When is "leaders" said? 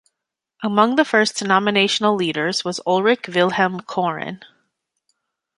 2.15-2.65